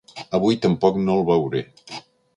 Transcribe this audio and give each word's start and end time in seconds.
Avui 0.37 0.57
tampoc 0.63 0.97
no 1.05 1.19
el 1.19 1.23
veuré. 1.31 1.65